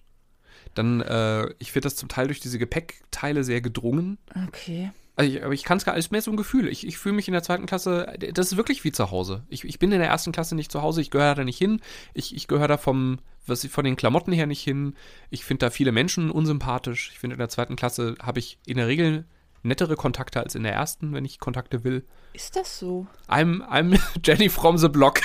[0.74, 4.18] Dann, äh, ich finde das zum Teil durch diese Gepäckteile sehr gedrungen.
[4.46, 4.90] okay.
[5.18, 6.68] Also ich, aber ich kann es gar nicht mehr so ein Gefühl.
[6.68, 9.44] Ich, ich fühle mich in der zweiten Klasse, das ist wirklich wie zu Hause.
[9.48, 11.80] Ich, ich bin in der ersten Klasse nicht zu Hause, ich gehöre da nicht hin.
[12.12, 14.94] Ich, ich gehöre da vom, was, von den Klamotten her nicht hin.
[15.30, 17.10] Ich finde da viele Menschen unsympathisch.
[17.12, 19.24] Ich finde, in der zweiten Klasse habe ich in der Regel
[19.62, 22.04] nettere Kontakte als in der ersten, wenn ich Kontakte will.
[22.34, 23.06] Ist das so?
[23.26, 25.22] I'm, I'm Jenny from the Block.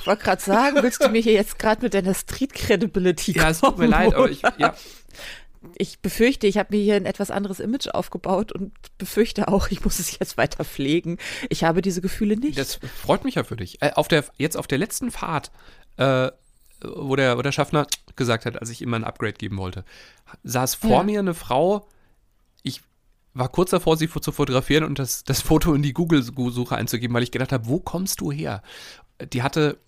[0.00, 3.50] Ich wollte gerade sagen, willst du mir hier jetzt gerade mit deiner Street Credibility Ja,
[3.50, 4.74] es tut mir leid, aber ich, ja,
[5.76, 9.84] ich befürchte, ich habe mir hier ein etwas anderes Image aufgebaut und befürchte auch, ich
[9.84, 11.18] muss es jetzt weiter pflegen.
[11.50, 12.58] Ich habe diese Gefühle nicht.
[12.58, 13.80] Das freut mich ja für dich.
[13.82, 15.50] Äh, auf der, jetzt auf der letzten Fahrt,
[15.96, 16.30] äh,
[16.84, 19.84] wo, der, wo der Schaffner gesagt hat, als ich ihm ein Upgrade geben wollte,
[20.42, 21.02] saß vor Ja.
[21.04, 21.86] mir eine Frau,
[22.62, 22.80] ich
[23.34, 27.22] war kurz davor, sie zu fotografieren und das, das Foto in die Google-Suche einzugeben, weil
[27.22, 28.62] ich gedacht habe, wo kommst du her?
[29.32, 29.78] Die hatte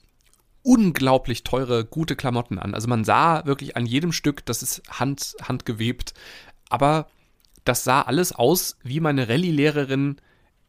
[0.62, 2.74] unglaublich teure, gute Klamotten an.
[2.74, 6.14] Also man sah wirklich an jedem Stück, das ist Hand, handgewebt.
[6.70, 7.06] Aber
[7.64, 10.16] das sah alles aus wie meine Rallye-Lehrerin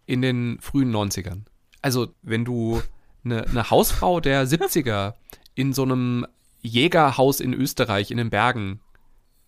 [0.05, 1.43] in den frühen 90ern.
[1.81, 2.81] Also, wenn du
[3.23, 5.13] eine, eine Hausfrau der 70er
[5.55, 6.25] in so einem
[6.61, 8.81] Jägerhaus in Österreich in den Bergen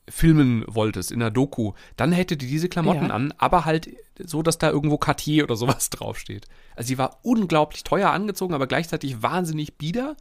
[0.10, 3.14] filmen wolltest, in einer Doku, dann hätte die diese Klamotten Ja.
[3.14, 3.90] an, aber halt
[4.24, 6.48] so, dass da irgendwo Cartier oder sowas draufsteht.
[6.76, 10.16] Also sie war unglaublich teuer angezogen, aber gleichzeitig wahnsinnig bieder,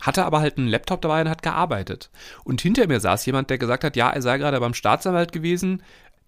[0.00, 2.10] hatte aber halt einen Laptop dabei und hat gearbeitet.
[2.44, 5.82] Und hinter mir saß jemand, der gesagt hat, ja, er sei gerade beim Staatsanwalt gewesen,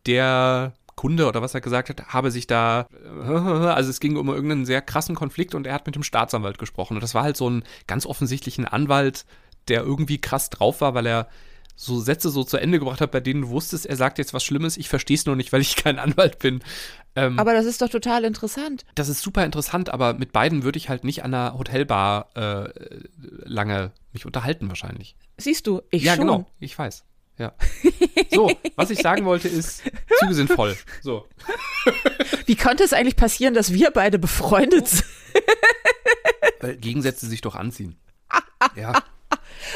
[0.06, 2.86] der Kunde oder was er gesagt hat, habe sich da,
[3.24, 6.94] also es ging um irgendeinen sehr krassen Konflikt und er hat mit dem Staatsanwalt gesprochen.
[6.96, 9.24] Und das war halt so ein ganz offensichtlichen Anwalt,
[9.68, 11.28] der irgendwie krass drauf war, weil er
[11.80, 14.42] so Sätze so zu Ende gebracht hat, bei denen du wusstest, er sagt jetzt was
[14.42, 16.60] Schlimmes, ich verstehe es nur nicht, weil ich kein Anwalt bin.
[17.14, 18.84] Ähm, Aber das ist doch total interessant.
[18.96, 22.68] das ist super interessant, aber mit beiden würde ich halt nicht an einer Hotelbar äh,
[23.44, 25.14] lange mich unterhalten wahrscheinlich.
[25.36, 26.26] Siehst du, ich ja, schon.
[26.26, 27.04] genau, ich weiß.
[27.38, 27.52] Ja.
[28.32, 29.84] So, was ich sagen wollte ist,
[30.18, 30.76] Züge sind voll.
[31.00, 31.28] So.
[32.46, 35.04] Wie konnte es eigentlich passieren, dass wir beide befreundet sind?
[36.60, 37.96] Weil Gegensätze sich doch anziehen.
[38.74, 39.04] Ja.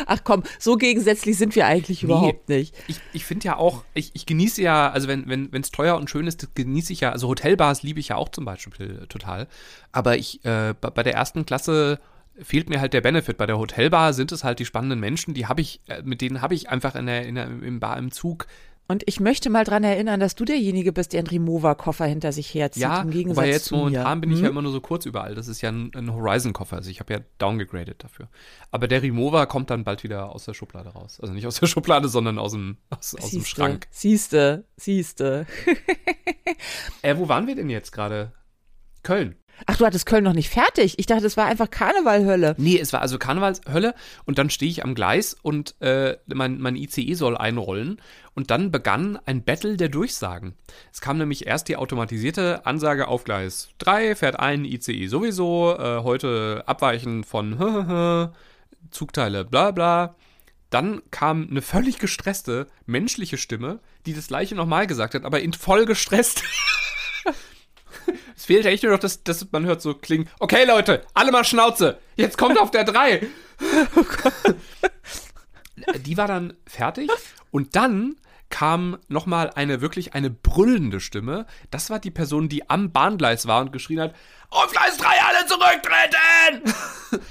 [0.07, 2.75] Ach komm, so gegensätzlich sind wir eigentlich überhaupt nicht.
[2.89, 5.97] Ich, ich finde ja auch, ich, ich genieße ja, also wenn wenn wenn, es teuer
[5.97, 9.01] und schön ist, das genieße ich ja, also Hotelbars liebe ich ja auch zum Beispiel
[9.03, 9.49] äh, total.
[9.93, 11.99] Aber ich, äh, bei, bei der ersten Klasse
[12.41, 13.37] fehlt mir halt der Benefit.
[13.37, 16.41] Bei der Hotelbar sind es halt die spannenden Menschen, die habe ich, äh, mit denen
[16.41, 18.47] habe ich einfach in der, in der, im Bar, im Zug.
[18.89, 22.53] Und ich möchte mal dran erinnern, dass du derjenige bist, der einen Remover-Koffer hinter sich
[22.53, 22.83] herzieht.
[22.83, 24.21] Ja, im Gegensatz wobei jetzt zu momentan mir.
[24.23, 24.51] bin ich ja Hm?
[24.51, 25.35] immer nur so kurz überall.
[25.35, 28.29] Das ist ja ein, ein Horizon-Koffer, also ich habe ja downgegradet dafür.
[28.71, 31.19] Aber der Remover kommt dann bald wieder aus der Schublade raus.
[31.23, 33.87] Also nicht aus der Schublade, sondern aus dem, aus, aus dem Schrank.
[33.91, 35.47] Siehste, siehste.
[37.03, 38.33] Äh, wo waren wir denn jetzt gerade?
[39.03, 39.35] Köln.
[39.67, 40.99] Ach, du hattest Köln noch nicht fertig.
[40.99, 42.55] Ich dachte, das war einfach Karnevalhölle.
[42.59, 46.77] Nee, es war also Karnevalshölle und dann stehe ich am Gleis und äh, mein, mein
[46.77, 48.01] ICE soll einrollen
[48.35, 50.55] und dann begann ein Battle der Durchsagen.
[50.93, 56.03] Es kam nämlich erst die automatisierte Ansage auf Gleis 3, fährt ein ICE sowieso, äh,
[56.03, 58.33] heute abweichen von
[58.91, 60.17] Zugteile bla bla.
[60.71, 65.53] Dann kam eine völlig gestresste menschliche Stimme, die das gleiche nochmal gesagt hat, aber in
[65.53, 66.43] voll gestresst.
[68.37, 70.29] Es fehlt echt nur noch, dass, dass man hört so klingen.
[70.41, 71.99] Okay, Leute, alle mal Schnauze.
[72.17, 73.27] Jetzt kommt auf der 3.
[76.05, 77.11] Die war dann fertig
[77.51, 78.17] und dann
[78.53, 81.47] kam nochmal eine wirklich eine brüllende Stimme.
[81.71, 84.15] Das war die Person, die am Bahngleis war und geschrien hat:
[84.51, 86.75] Auf Gleis 3 alle zurücktreten!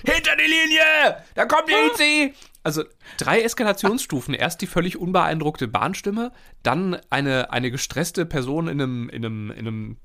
[0.12, 1.24] Hinter die Linie!
[1.36, 2.36] Da kommt die IC!
[2.64, 2.84] Also
[3.18, 4.34] drei Eskalationsstufen.
[4.34, 6.32] Erst die völlig unbeeindruckte Bahnstimme,
[6.64, 9.98] dann eine, eine gestresste Person in einem, in einem, in einem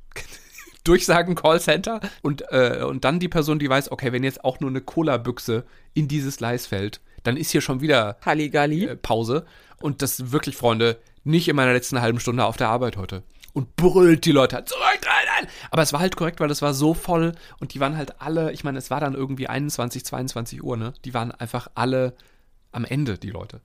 [0.86, 4.80] Durchsagen-Callcenter und, äh, und dann die Person, die weiß, okay, wenn jetzt auch nur eine
[4.80, 8.84] Cola-Büchse in dieses Gleis fällt, dann ist hier schon wieder Halligalli.
[8.86, 9.44] äh, Pause.
[9.80, 13.22] Und das wirklich, Freunde, nicht in meiner letzten halben Stunde auf der Arbeit heute.
[13.52, 15.48] Und brüllt die Leute halt, zurücktreten!
[15.70, 18.52] Aber es war halt korrekt, weil es war so voll und die waren halt alle,
[18.52, 20.92] ich meine, es war dann irgendwie 21, 22 Uhr, ne?
[21.04, 22.14] Die waren einfach alle
[22.72, 23.60] am Ende, die Leute.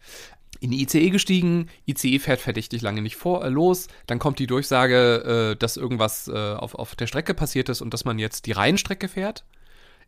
[0.61, 4.45] In die ICE gestiegen, ICE fährt verdächtig lange nicht vor, äh, los, dann kommt die
[4.45, 8.45] Durchsage, äh, dass irgendwas äh, auf, auf der Strecke passiert ist und dass man jetzt
[8.45, 9.43] die Reihenstrecke fährt.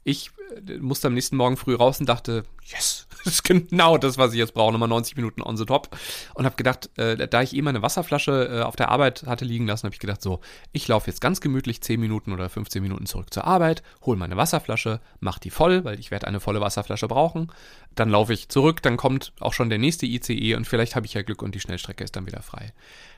[0.03, 0.31] Ich
[0.67, 4.33] äh, musste am nächsten Morgen früh raus und dachte, yes, das ist genau das, was
[4.33, 5.97] ich jetzt brauche, nochmal 90 Minuten on the top.
[6.33, 9.65] Und habe gedacht, äh, da ich eh meine Wasserflasche äh, auf der Arbeit hatte liegen
[9.65, 13.05] lassen, habe ich gedacht, so, ich laufe jetzt ganz gemütlich 10 Minuten oder 15 Minuten
[13.05, 17.07] zurück zur Arbeit, hole meine Wasserflasche, mach die voll, weil ich werde eine volle Wasserflasche
[17.07, 17.51] brauchen.
[17.95, 21.13] Dann laufe ich zurück, dann kommt auch schon der nächste ICE und vielleicht habe ich
[21.13, 22.73] ja Glück und die Schnellstrecke ist dann wieder frei.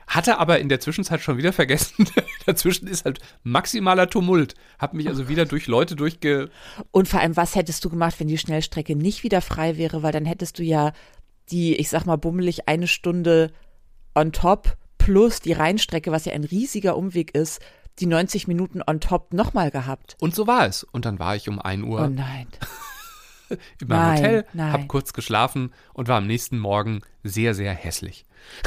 [0.06, 2.08] Hatte aber in der Zwischenzeit schon wieder vergessen.
[2.46, 4.54] Dazwischen ist halt maximaler Tumult.
[4.78, 6.50] Hab mich also wieder durch Leute durchge.
[6.92, 10.02] Und vor allem, was hättest du gemacht, wenn die Schnellstrecke nicht wieder frei wäre?
[10.02, 10.92] Weil dann hättest du ja
[11.50, 13.52] die, ich sag mal, bummelig eine Stunde
[14.14, 17.60] on top plus die Rheinstrecke, was ja ein riesiger Umweg ist,
[17.98, 20.16] die 90 Minuten on top nochmal gehabt.
[20.20, 20.84] Und so war es.
[20.84, 22.48] Und dann war ich um 1 Uhr Oh nein.
[23.80, 24.72] in meinem nein, Hotel, nein.
[24.72, 28.24] hab kurz geschlafen und war am nächsten Morgen sehr, sehr hässlich.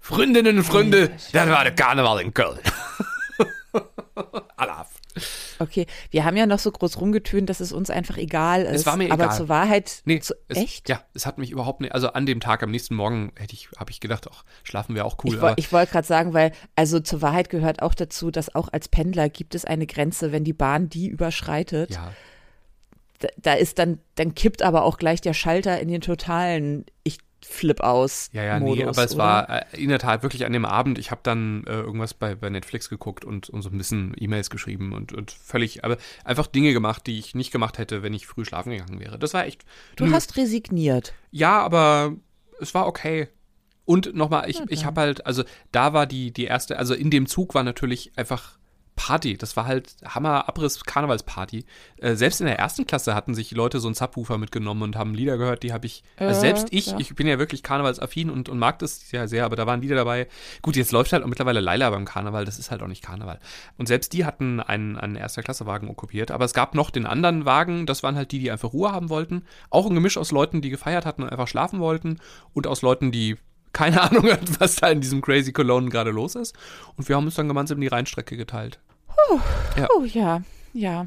[0.00, 2.60] Freundinnen und Freunde, das war der Karneval in Köln.
[4.56, 4.90] Alaf.
[5.58, 8.80] Okay, wir haben ja noch so groß rumgetönt, dass es uns einfach egal ist.
[8.80, 9.36] Es war mir aber egal.
[9.36, 10.88] zur Wahrheit, Nee, zu, es, echt?
[10.88, 13.68] Ja, es hat mich überhaupt nicht, also an dem Tag, am nächsten Morgen hätte ich,
[13.78, 15.34] habe ich gedacht, ach, schlafen wir auch cool.
[15.34, 18.68] Ich, aber ich wollte gerade sagen, weil, also zur Wahrheit gehört auch dazu, dass auch
[18.72, 22.12] als Pendler gibt es eine Grenze, wenn die Bahn die überschreitet, ja,
[23.20, 27.18] da, da ist dann, dann kippt aber auch gleich der Schalter in den totalen Ich
[27.46, 28.30] flip aus.
[28.32, 29.24] ja, ja, Modus, nee, aber es oder?
[29.24, 32.34] war äh, in der Tat wirklich an dem Abend, ich habe dann äh, irgendwas bei,
[32.34, 36.46] bei Netflix geguckt und, und so ein bisschen E-Mails geschrieben und, und völlig, aber einfach
[36.46, 39.18] Dinge gemacht, die ich nicht gemacht hätte, wenn ich früh schlafen gegangen wäre.
[39.18, 39.64] Das war echt.
[39.96, 41.14] Du hast resigniert.
[41.30, 42.14] Ja, aber
[42.60, 43.28] es war okay.
[43.84, 47.26] Und nochmal, ich, ich habe halt, also da war die, die erste, also in dem
[47.26, 48.58] Zug war natürlich einfach
[48.96, 49.36] Party.
[49.36, 51.64] Das war halt Hammer Abriss Karnevalsparty.
[51.98, 55.14] Äh, selbst in der ersten Klasse hatten sich Leute so einen Subwoofer mitgenommen und haben
[55.14, 57.00] Lieder gehört, die habe ich, also Äh, selbst ich, klar.
[57.00, 59.96] ich bin ja wirklich karnevalsaffin und, und mag das ja sehr, aber da waren Lieder
[59.96, 60.28] dabei.
[60.62, 63.40] Gut, jetzt läuft halt auch mittlerweile Leila beim Karneval, das ist halt auch nicht Karneval.
[63.78, 67.06] Und selbst die hatten einen, einen erster Klasse Wagen okkupiert, aber es gab noch den
[67.06, 69.44] anderen Wagen, das waren halt die, die einfach Ruhe haben wollten.
[69.70, 72.20] Auch ein Gemisch aus Leuten, die gefeiert hatten und einfach schlafen wollten
[72.52, 73.36] und aus Leuten, die
[73.72, 76.54] keine Ahnung hatten, was da in diesem Crazy Cologne gerade los ist.
[76.96, 78.78] Und wir haben uns dann gemeinsam die Rheinstrecke geteilt.
[79.76, 79.88] Ja.
[79.96, 81.06] Oh ja, ja.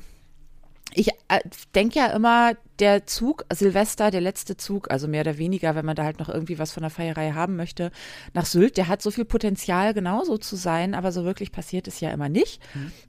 [0.93, 1.39] Ich äh,
[1.76, 5.96] denke ja immer, der Zug, Silvester, der letzte Zug, also mehr oder weniger, wenn man
[5.96, 7.91] da halt noch irgendwie was von der Feierei haben möchte,
[8.34, 12.00] nach Sylt, der hat so viel Potenzial, genauso zu sein, aber so wirklich passiert es
[12.00, 12.62] ja immer nicht.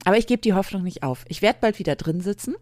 [0.05, 1.25] Aber ich gebe die Hoffnung nicht auf.
[1.29, 2.55] Ich werde bald wieder drin sitzen.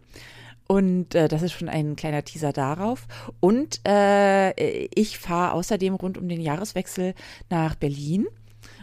[0.66, 3.06] Und äh, das ist schon ein kleiner Teaser darauf.
[3.40, 7.14] Und äh, ich fahre außerdem rund um den Jahreswechsel
[7.48, 8.26] nach Berlin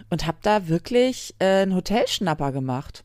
[0.09, 3.03] und habe da wirklich äh, einen Hotelschnapper gemacht.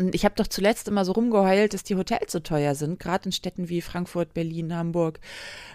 [0.00, 3.26] Und ich habe doch zuletzt immer so rumgeheult, dass die Hotels so teuer sind, gerade
[3.26, 5.20] in Städten wie Frankfurt, Berlin, Hamburg.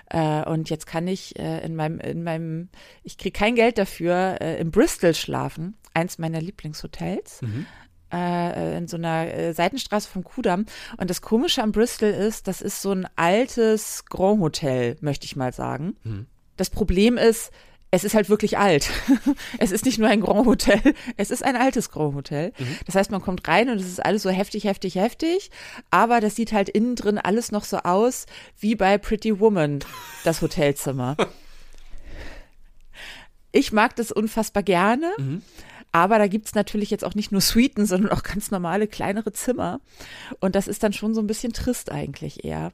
[0.09, 2.69] Äh, und jetzt kann ich äh, in meinem, in meinem,
[3.03, 7.41] ich kriege kein Geld dafür, äh, in Bristol schlafen, eins meiner Lieblingshotels.
[8.11, 10.65] Äh, in so einer äh, Seitenstraße vom Kudamm.
[10.97, 15.35] Und das Komische am Bristol ist, das ist so ein altes Grand Hotel, möchte ich
[15.35, 15.97] mal sagen.
[16.57, 17.51] Das Problem ist,
[17.95, 18.89] es ist halt wirklich alt.
[19.57, 20.81] es ist nicht nur ein Grand Hotel,
[21.15, 22.51] es ist ein altes Grand Hotel.
[22.85, 25.49] Das heißt, man kommt rein und es ist alles so heftig, heftig, heftig.
[25.91, 28.25] Aber das sieht halt innen drin alles noch so aus
[28.59, 29.79] wie bei Pretty Woman,
[30.23, 31.15] das Hotelzimmer.
[33.57, 35.13] Ich mag das unfassbar gerne.
[35.95, 39.79] Aber da gibt's natürlich jetzt auch nicht nur Suiten, sondern auch ganz normale kleinere Zimmer.
[40.41, 42.73] Und das ist dann schon so ein bisschen trist eigentlich eher.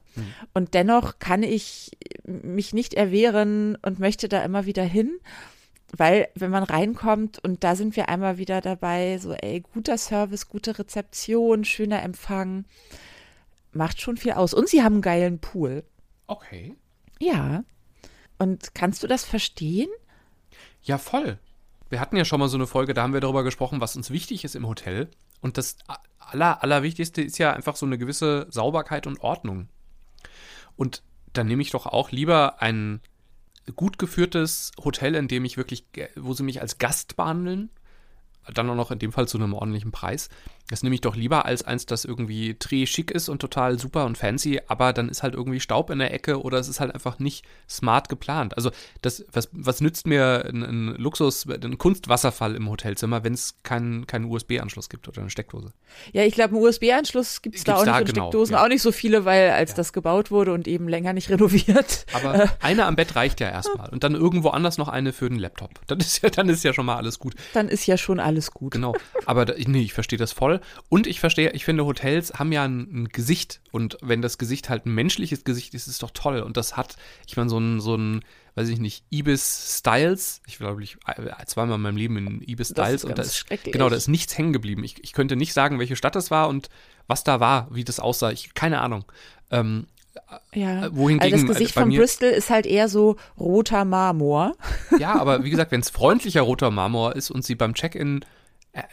[0.54, 5.20] Und dennoch kann ich mich nicht erwehren und möchte da immer wieder hin.
[5.96, 10.48] Weil, wenn man reinkommt und da sind wir einmal wieder dabei, so, ey, guter Service,
[10.48, 12.64] gute Rezeption, schöner Empfang,
[13.70, 14.52] macht schon viel aus.
[14.52, 15.84] Und sie haben einen geilen Pool.
[16.26, 16.74] Okay.
[17.20, 17.62] Ja.
[18.40, 19.90] Und kannst du das verstehen?
[20.82, 21.38] Ja, voll.
[21.92, 24.10] Wir hatten ja schon mal so eine Folge, da haben wir darüber gesprochen, was uns
[24.10, 25.10] wichtig ist im Hotel.
[25.42, 25.76] Und das
[26.18, 29.68] aller, Allerwichtigste ist ja einfach so eine gewisse Sauberkeit und Ordnung.
[30.74, 31.02] Und
[31.34, 33.02] dann nehme ich doch auch lieber ein
[33.76, 35.84] gut geführtes Hotel, in dem ich wirklich,
[36.16, 37.68] wo sie mich als Gast behandeln,
[38.54, 40.30] dann auch noch in dem Fall zu einem ordentlichen Preis.
[40.68, 44.06] Das nehme ich doch lieber als eins, das irgendwie très schick ist und total super
[44.06, 46.94] und fancy, aber dann ist halt irgendwie Staub in der Ecke oder es ist halt
[46.94, 48.56] einfach nicht smart geplant.
[48.56, 48.70] Also
[49.02, 54.06] das, was, was nützt mir ein, ein Luxus, ein Kunstwasserfall im Hotelzimmer, wenn es keinen
[54.06, 55.72] keinen USB-Anschluss gibt oder eine Steckdose?
[56.12, 58.64] Ja, ich glaube, einen USB-Anschluss gibt's da Gibt's auch nicht da, und genau, Steckdosen ja.
[58.64, 62.06] auch nicht so viele, weil als das gebaut wurde und eben länger nicht renoviert.
[62.12, 63.90] Aber eine am Bett reicht ja erstmal.
[63.90, 65.70] Und dann irgendwo anders noch eine für den Laptop.
[65.86, 67.34] Dann ist ja, dann ist ja schon mal alles gut.
[67.52, 68.72] dann ist ja schon alles gut.
[68.72, 68.94] Genau.
[69.26, 70.51] Aber da, nee, ich verstehe das voll.
[70.88, 73.60] Und ich verstehe, ich finde, Hotels haben ja ein, ein Gesicht.
[73.70, 76.40] Und wenn das Gesicht halt ein menschliches Gesicht ist, ist es doch toll.
[76.40, 80.40] Und das hat, ich meine, so ein, so ein, weiß ich nicht, Ibis Styles.
[80.46, 83.04] Ich glaube, ich äh, zweimal in meinem Leben in Ibis Das Styles.
[83.04, 83.72] und da ist, schrecklich.
[83.72, 84.84] genau, da ist nichts hängen geblieben.
[84.84, 86.68] Ich, ich könnte nicht sagen, welche Stadt es war und
[87.06, 88.30] was da war, wie das aussah.
[88.30, 89.04] Ich, keine Ahnung.
[89.50, 89.86] Ähm,
[90.54, 90.86] Ja.
[90.86, 94.54] Äh, wohingegen, also das Gesicht äh, bei von Bristol ist halt eher so roter Marmor.
[94.98, 98.24] Ja, aber wie gesagt, wenn es freundlicher roter Marmor ist und sie beim Check-in,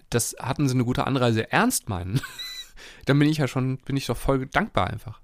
[0.09, 2.21] das hatten sie eine gute Anreise, ernst meinen,
[3.05, 5.21] dann bin ich ja schon, bin ich doch voll dankbar einfach.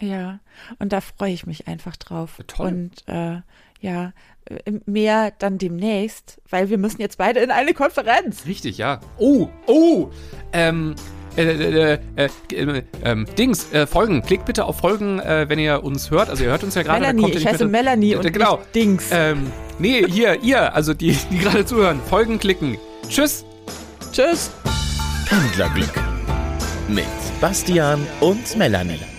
[0.00, 0.40] Ja,
[0.78, 2.38] und da freue ich mich einfach drauf.
[2.46, 2.66] Toll.
[2.66, 3.40] Und äh,
[3.80, 4.12] ja,
[4.44, 8.44] äh, mehr dann demnächst, weil wir müssen jetzt beide in eine Konferenz.
[8.46, 9.00] Richtig, ja.
[9.16, 10.10] Oh, oh,
[10.52, 10.94] ähm,
[11.36, 14.22] äh, äh, äh, äh, ähm, Dings, äh, Folgen.
[14.22, 16.28] Klickt bitte auf Folgen, äh, wenn ihr uns hört.
[16.28, 17.00] Also ihr hört uns ja gerade.
[17.00, 18.60] Melanie, ich heiße Melanie Äh, und genau.
[18.74, 19.08] Dings.
[19.10, 22.00] Ähm, nee, hier, ihr, also die, die gerade zuhören.
[22.08, 22.76] Folgen klicken.
[23.08, 23.45] Tschüss.
[24.16, 24.50] Tschüss.
[25.26, 25.92] Pendlerglück
[26.88, 27.04] mit
[27.38, 29.15] Bastian und Melanie.